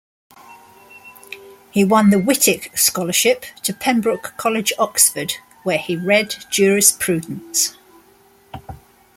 He 1.69 1.83
won 1.85 2.09
the 2.09 2.17
"Wightwick 2.17 2.75
Scholarship" 2.75 3.45
to 3.61 3.71
Pembroke 3.71 4.33
College, 4.35 4.73
Oxford, 4.79 5.33
where 5.61 5.77
he 5.77 5.95
read 5.95 6.37
Jurisprudence. 6.49 7.77